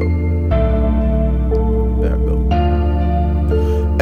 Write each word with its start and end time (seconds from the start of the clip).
go. 0.00 0.33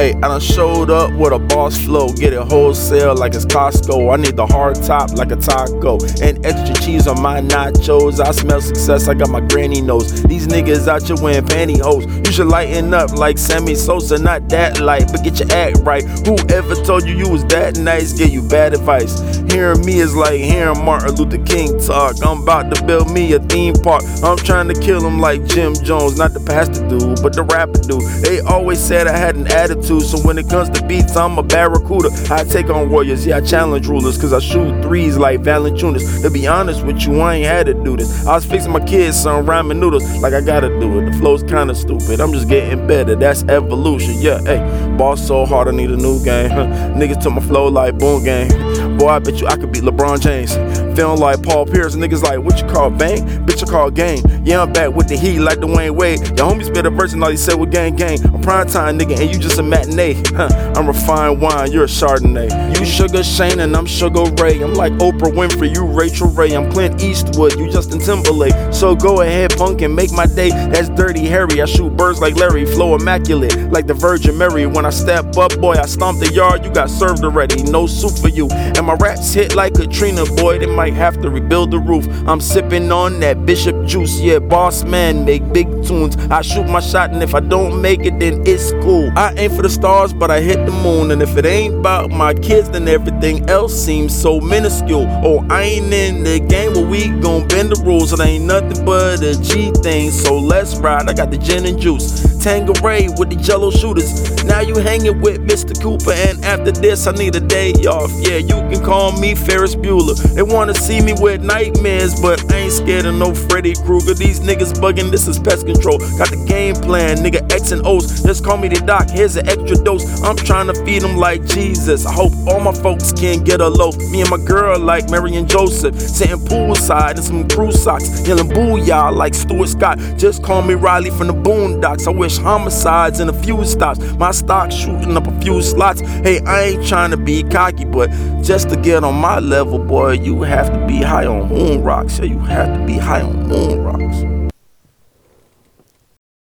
Hey, 0.03 0.15
I 0.15 0.27
done 0.27 0.41
showed 0.41 0.89
up 0.89 1.13
with 1.13 1.31
a 1.31 1.39
boss 1.39 1.77
flow. 1.77 2.09
Get 2.09 2.33
it 2.33 2.41
wholesale 2.41 3.15
like 3.15 3.35
it's 3.35 3.45
Costco. 3.45 4.13
I 4.13 4.17
need 4.17 4.35
the 4.35 4.45
hard 4.45 4.75
top 4.83 5.11
like 5.11 5.31
a 5.31 5.37
taco. 5.37 5.97
And 6.21 6.45
extra 6.45 6.75
cheese 6.83 7.07
on 7.07 7.21
my 7.21 7.39
nachos. 7.39 8.19
I 8.19 8.31
smell 8.31 8.59
success, 8.59 9.07
I 9.07 9.13
got 9.13 9.29
my 9.29 9.39
granny 9.39 9.79
nose. 9.79 10.21
These 10.23 10.47
niggas 10.47 10.89
out 10.89 11.03
here 11.03 11.15
wearing 11.21 11.45
pantyhose. 11.45 12.27
You 12.27 12.33
should 12.33 12.47
lighten 12.47 12.93
up 12.93 13.13
like 13.13 13.37
Sammy 13.37 13.75
Sosa, 13.75 14.19
not 14.19 14.49
that 14.49 14.81
light, 14.81 15.07
but 15.09 15.23
get 15.23 15.39
your 15.39 15.49
act 15.53 15.77
right. 15.83 16.03
Whoever 16.27 16.75
told 16.83 17.05
you 17.05 17.15
you 17.15 17.29
was 17.29 17.45
that 17.45 17.77
nice 17.77 18.11
gave 18.11 18.33
you 18.33 18.41
bad 18.41 18.73
advice. 18.73 19.21
Hearing 19.53 19.85
me 19.85 19.99
is 19.99 20.13
like 20.15 20.41
hearing 20.41 20.83
Martin 20.83 21.15
Luther 21.15 21.41
King 21.45 21.79
talk. 21.79 22.15
I'm 22.25 22.41
about 22.41 22.75
to 22.75 22.83
build 22.83 23.09
me 23.09 23.31
a 23.33 23.39
theme 23.39 23.75
park. 23.75 24.03
I'm 24.21 24.35
trying 24.35 24.67
to 24.67 24.73
kill 24.73 24.99
him 24.99 25.19
like 25.19 25.45
Jim 25.45 25.75
Jones, 25.75 26.17
not 26.17 26.33
the 26.33 26.41
pastor 26.41 26.85
dude, 26.89 27.21
but 27.21 27.33
the 27.33 27.43
rapper 27.43 27.79
dude. 27.79 28.03
They 28.23 28.41
always 28.41 28.79
said 28.79 29.07
I 29.07 29.15
had 29.15 29.35
an 29.35 29.47
attitude, 29.47 29.92
so 29.99 30.17
when 30.25 30.37
it 30.37 30.49
comes 30.49 30.69
to 30.69 30.85
beats, 30.85 31.15
I'm 31.15 31.37
a 31.37 31.43
barracuda. 31.43 32.09
I 32.29 32.43
take 32.43 32.69
on 32.69 32.89
warriors, 32.89 33.25
yeah, 33.25 33.37
I 33.37 33.41
challenge 33.41 33.87
rulers, 33.87 34.17
cause 34.17 34.33
I 34.33 34.39
shoot 34.39 34.81
threes 34.81 35.17
like 35.17 35.41
Valanciunas. 35.41 36.21
To 36.21 36.29
be 36.29 36.47
honest 36.47 36.85
with 36.85 37.01
you, 37.01 37.19
I 37.19 37.35
ain't 37.35 37.45
had 37.45 37.65
to 37.67 37.73
do 37.73 37.97
this. 37.97 38.25
I 38.25 38.35
was 38.35 38.45
fixing 38.45 38.71
my 38.71 38.79
kids 38.79 39.17
some 39.19 39.45
ramen 39.45 39.77
noodles, 39.77 40.03
like 40.21 40.33
I 40.33 40.41
gotta 40.41 40.69
do 40.79 40.99
it. 40.99 41.11
The 41.11 41.17
flow's 41.17 41.43
kinda 41.43 41.75
stupid, 41.75 42.19
I'm 42.19 42.31
just 42.31 42.47
getting 42.47 42.85
better, 42.87 43.15
that's 43.15 43.43
evolution, 43.43 44.15
yeah, 44.19 44.39
hey. 44.41 44.97
Boss 44.97 45.25
so 45.25 45.45
hard, 45.45 45.67
I 45.67 45.71
need 45.71 45.91
a 45.91 45.97
new 45.97 46.23
game. 46.23 46.51
Huh. 46.51 46.65
Niggas 46.95 47.21
took 47.21 47.33
my 47.33 47.41
flow 47.41 47.67
like 47.67 47.97
boom 47.97 48.23
game. 48.23 48.97
Boy, 48.97 49.09
I 49.09 49.19
bet 49.19 49.39
you 49.41 49.47
I 49.47 49.57
could 49.57 49.71
beat 49.71 49.83
LeBron 49.83 50.21
James. 50.21 50.53
Feeling 50.95 51.19
like 51.19 51.41
Paul 51.41 51.65
Pierce, 51.65 51.95
niggas 51.95 52.21
like, 52.21 52.39
what 52.39 52.61
you 52.61 52.67
call 52.67 52.91
bang? 52.91 53.25
Bitch, 53.47 53.67
I 53.67 53.71
call 53.71 53.89
gang. 53.89 54.21
Yeah, 54.45 54.61
I'm 54.61 54.71
back 54.71 54.93
with 54.93 55.07
the 55.07 55.17
heat 55.17 55.39
like 55.39 55.57
Dwyane 55.57 55.95
Wade. 55.95 56.19
Your 56.19 56.51
homie 56.51 56.65
spit 56.65 56.85
a 56.85 56.91
verse 56.91 57.13
and 57.13 57.23
all 57.23 57.31
he 57.31 57.37
said 57.37 57.55
was 57.55 57.69
gang 57.69 57.95
gang. 57.95 58.23
I'm 58.27 58.41
prime 58.41 58.67
time 58.67 58.99
nigga, 58.99 59.19
and 59.19 59.33
you 59.33 59.39
just 59.39 59.57
a 59.57 59.63
matinee. 59.63 60.21
Huh, 60.35 60.49
I'm 60.75 60.85
refined 60.85 61.41
wine, 61.41 61.71
you're 61.71 61.85
a 61.85 61.87
Chardonnay. 61.87 62.77
You 62.77 62.85
Sugar 62.85 63.23
Shane 63.23 63.59
and 63.59 63.75
I'm 63.75 63.87
Sugar 63.87 64.23
Ray. 64.41 64.61
I'm 64.61 64.75
like 64.75 64.93
Oprah 64.93 65.31
Winfrey, 65.31 65.73
you 65.73 65.83
Rachael 65.85 66.27
Ray. 66.27 66.53
I'm 66.53 66.71
Clint 66.71 67.01
Eastwood, 67.01 67.57
you 67.57 67.71
Justin 67.71 67.99
Timberlake. 67.99 68.53
So 68.71 68.95
go 68.95 69.21
ahead, 69.21 69.55
punk, 69.57 69.81
and 69.81 69.95
make 69.95 70.11
my 70.11 70.27
day. 70.27 70.49
That's 70.49 70.89
Dirty 70.89 71.25
Harry. 71.25 71.61
I 71.61 71.65
shoot 71.65 71.97
birds 71.97 72.21
like 72.21 72.35
Larry, 72.35 72.65
flow 72.65 72.95
immaculate 72.95 73.71
like 73.71 73.87
the 73.87 73.95
Virgin 73.95 74.37
Mary. 74.37 74.67
When 74.67 74.85
I 74.85 74.91
step 74.91 75.37
up, 75.37 75.59
boy, 75.59 75.73
I 75.73 75.85
stomp 75.85 76.19
the 76.19 76.31
yard. 76.31 76.63
You 76.63 76.71
got 76.71 76.89
served 76.89 77.23
already, 77.23 77.63
no 77.63 77.87
soup 77.87 78.17
for 78.19 78.29
you. 78.29 78.47
And 78.51 78.85
my 78.85 78.93
raps 78.95 79.33
hit 79.33 79.55
like 79.55 79.73
Katrina, 79.73 80.25
boy. 80.25 80.59
They 80.59 80.67
might 80.83 80.93
have 80.95 81.21
to 81.21 81.29
rebuild 81.29 81.71
the 81.71 81.79
roof. 81.79 82.05
I'm 82.27 82.41
sipping 82.41 82.91
on 82.91 83.21
that 83.21 83.45
Bishop 83.45 83.85
juice, 83.85 84.19
yeah, 84.19 84.39
boss 84.39 84.83
man, 84.83 85.23
make 85.23 85.41
big 85.53 85.67
tunes. 85.85 86.17
I 86.29 86.41
shoot 86.41 86.67
my 86.67 86.81
shot, 86.81 87.11
and 87.11 87.23
if 87.23 87.33
I 87.33 87.39
don't 87.39 87.81
make 87.81 88.01
it, 88.01 88.19
then 88.19 88.43
it's 88.45 88.71
cool. 88.83 89.09
I 89.15 89.33
aim 89.37 89.51
for 89.51 89.61
the 89.61 89.69
stars, 89.69 90.11
but 90.11 90.29
I 90.29 90.41
hit 90.41 90.65
the 90.65 90.73
moon. 90.73 91.11
And 91.11 91.21
if 91.21 91.37
it 91.37 91.45
ain't 91.45 91.75
about 91.75 92.09
my 92.11 92.33
kids, 92.33 92.69
then 92.69 92.89
everything 92.89 93.49
else 93.49 93.73
seems 93.73 94.13
so 94.13 94.41
minuscule. 94.41 95.07
Oh, 95.23 95.45
I 95.49 95.61
ain't 95.63 95.93
in 95.93 96.25
the 96.25 96.41
game, 96.41 96.73
but 96.73 96.87
we 96.87 97.07
gon' 97.21 97.47
bend 97.47 97.71
the 97.71 97.81
rules. 97.85 98.11
It 98.11 98.19
ain't 98.19 98.43
nothing 98.43 98.83
but 98.83 99.23
a 99.23 99.41
G 99.41 99.71
thing, 99.83 100.11
so 100.11 100.37
let's 100.37 100.75
ride. 100.75 101.07
I 101.07 101.13
got 101.13 101.31
the 101.31 101.37
gin 101.37 101.65
and 101.65 101.79
juice. 101.79 102.33
Tanqueray 102.43 103.07
with 103.17 103.29
the 103.29 103.37
jello 103.37 103.71
shooters. 103.71 104.43
Now 104.43 104.59
you 104.59 104.75
hanging 104.75 105.21
with 105.21 105.39
Mr. 105.47 105.79
Cooper, 105.81 106.11
and 106.11 106.43
after 106.43 106.73
this, 106.73 107.07
I 107.07 107.13
need 107.13 107.35
a 107.37 107.39
day 107.39 107.71
off. 107.87 108.11
Yeah, 108.19 108.35
you 108.35 108.59
can 108.69 108.83
call 108.83 109.17
me 109.17 109.33
Ferris 109.33 109.75
Bueller. 109.75 110.15
They 110.35 110.43
wanna 110.43 110.72
see 110.73 111.01
me 111.01 111.13
with 111.13 111.41
nightmares, 111.41 112.19
but 112.21 112.51
I 112.51 112.57
ain't 112.57 112.73
scared 112.73 113.05
of 113.05 113.15
no 113.15 113.33
Freddy 113.33 113.73
Krueger. 113.73 114.13
These 114.13 114.39
niggas 114.39 114.73
bugging, 114.73 115.11
this 115.11 115.27
is 115.27 115.39
pest 115.39 115.65
control. 115.65 115.97
Got 116.17 116.29
the 116.29 116.45
game 116.47 116.75
plan, 116.75 117.17
nigga 117.17 117.51
X 117.51 117.71
and 117.71 117.85
O's. 117.85 118.23
Just 118.23 118.43
call 118.43 118.57
me 118.57 118.67
the 118.67 118.79
doc, 118.85 119.09
here's 119.09 119.35
an 119.35 119.47
extra 119.47 119.77
dose. 119.77 120.21
I'm 120.23 120.35
trying 120.35 120.67
to 120.67 120.73
feed 120.85 121.01
them 121.01 121.17
like 121.17 121.45
Jesus. 121.45 122.05
I 122.05 122.13
hope 122.13 122.33
all 122.47 122.59
my 122.59 122.73
folks 122.73 123.11
can 123.13 123.43
get 123.43 123.61
a 123.61 123.67
loaf. 123.67 123.97
Me 124.11 124.21
and 124.21 124.29
my 124.29 124.37
girl 124.37 124.79
like 124.79 125.09
Mary 125.09 125.35
and 125.35 125.49
Joseph, 125.49 125.99
sitting 125.99 126.37
poolside 126.37 127.17
in 127.17 127.23
some 127.23 127.47
crew 127.47 127.71
socks, 127.71 128.27
yelling 128.27 128.49
booyah 128.49 129.15
like 129.15 129.33
Stuart 129.33 129.67
Scott. 129.67 129.99
Just 130.17 130.43
call 130.43 130.61
me 130.61 130.73
Riley 130.73 131.09
from 131.09 131.27
the 131.27 131.33
Boondocks. 131.33 132.07
I 132.07 132.11
wish 132.11 132.37
homicides 132.37 133.19
and 133.19 133.29
a 133.29 133.33
few 133.33 133.63
stops. 133.65 133.99
My 134.13 134.31
stock 134.31 134.71
shooting 134.71 135.17
up 135.17 135.27
a 135.27 135.41
few 135.41 135.61
slots. 135.61 136.01
Hey, 136.01 136.39
I 136.41 136.61
ain't 136.61 136.87
trying 136.87 137.11
to 137.11 137.17
be 137.17 137.43
cocky, 137.43 137.85
but 137.85 138.09
just 138.41 138.69
to 138.69 138.75
get 138.75 139.03
on 139.03 139.15
my 139.15 139.39
level, 139.39 139.79
boy, 139.79 140.11
you 140.11 140.41
have 140.63 140.79
to 140.79 140.87
be 140.87 141.01
high 141.01 141.25
on 141.25 141.49
moon 141.49 141.83
rocks. 141.83 142.19
Yeah, 142.19 142.25
you 142.25 142.39
have 142.39 142.79
to 142.79 142.85
be 142.85 142.97
high 142.97 143.21
on 143.21 143.47
moon 143.47 143.83
rocks. 143.83 144.42